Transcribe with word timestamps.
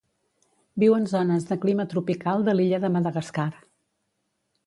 Viu 0.83 0.95
en 0.99 1.03
zones 1.11 1.45
de 1.49 1.57
clima 1.65 1.85
tropical 1.91 2.47
de 2.49 2.57
l'illa 2.59 2.81
de 2.85 2.91
Madagascar. 2.97 3.49